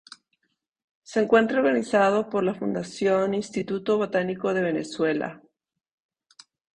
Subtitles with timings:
[1.03, 5.51] Se encuentra organizado por la Fundación Instituto Botánico de Venezuela “Dr.